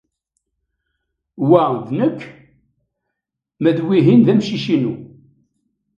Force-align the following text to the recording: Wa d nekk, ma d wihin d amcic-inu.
Wa 1.49 1.63
d 1.85 1.87
nekk, 1.99 2.19
ma 3.61 3.71
d 3.77 3.79
wihin 3.85 4.21
d 4.25 4.27
amcic-inu. 4.33 4.93